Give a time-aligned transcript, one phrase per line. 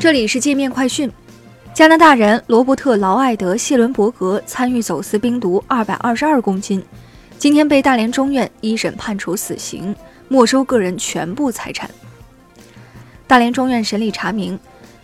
[0.00, 1.12] 这里是界面快讯。
[1.74, 6.82] 加拿大人罗伯特·劳埃德·谢伦伯格参与走私冰毒二百二十二公斤，
[7.36, 9.94] 今天被大连中院一审判处死刑，
[10.26, 11.90] 没收个人全部财产。
[13.26, 14.58] 大连中院审理查明，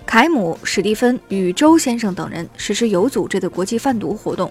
[0.06, 4.50] 凯姆、史蒂芬与周先生等人实施有组织的国际贩毒活动，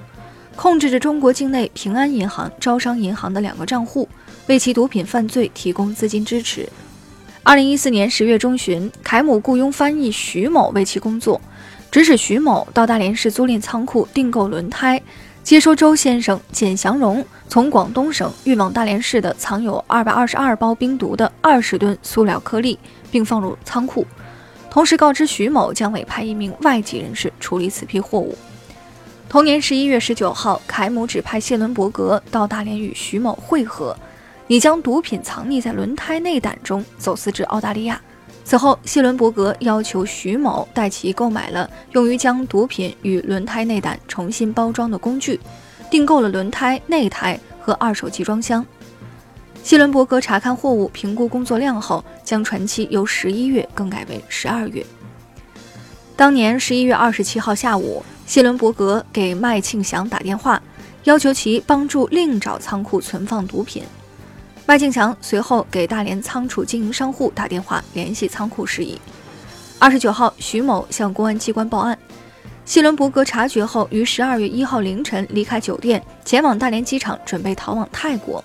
[0.56, 4.08] 控制着中国境内平安银行、招商银行的两个账户，
[4.46, 6.70] 为其毒品犯罪提供资金支持。
[7.48, 11.40] 二零一四年十月中旬，凯姆雇佣翻译徐某为其工作，
[11.92, 15.00] 指使徐某到大连市租赁仓库订购轮胎，
[15.44, 22.80] 接收周先生简祥荣从广东省运往大连市的藏有二百二十二包冰毒的二十吨塑料颗粒，
[23.12, 24.08] 并放入仓库，
[24.72, 28.36] 同时告知徐某将委派一名外籍人士处理此批货物。
[29.30, 33.96] 同年十一月十九号，凯姆指派谢伦伯格到大连与徐某会合。
[34.48, 38.00] 你将毒品藏匿在轮胎内胆中，走私至澳大利亚。
[38.44, 45.40] 此后，谢伦伯格要求徐某代其购买了用于将毒品与轮胎内胆重新包装的工具，
[45.90, 48.64] 订购了轮胎、内胎和二手集装箱。
[49.64, 54.86] 谢伦伯格查看货物、评估工作量后，将船期由十一月更改为十二月。
[56.16, 60.62] 当年十一月二十七号下午，谢伦伯格给麦庆祥打电话，
[61.06, 63.82] 要求其帮助另找仓库存放毒品。
[64.68, 69.00] 麦庆祥随后给大连仓储经营商户打电话联系仓库事宜。
[69.78, 71.96] 二十九号，徐某向公安机关报案。
[72.66, 78.44] 谢伦伯格察觉后，于十二月一号凌晨离开酒店，前往大连机场，准备逃往泰国。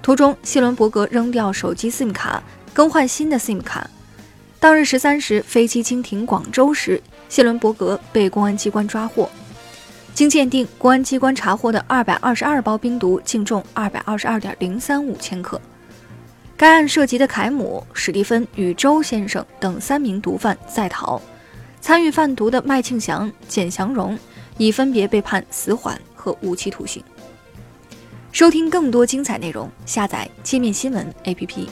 [0.00, 2.40] 途中，谢伦伯格扔掉手机 SIM 卡，
[2.72, 3.90] 更换新的 SIM 卡。
[4.60, 9.28] 当日十三时，飞机经停广州时，谢伦伯格被公安机关抓获。
[10.20, 15.58] 经鉴定，公安机关查获的二百二十二包冰毒净重二百二十二点零三五千克。
[16.58, 21.18] 该案涉及的凯姆、史蒂芬与周先生等三名毒贩在逃，
[21.80, 24.18] 参与贩毒的麦庆祥、简祥荣
[24.58, 27.02] 已分别被判死缓和无期徒刑。
[28.30, 31.66] 收听更多精彩内容，下载界面新闻 APP。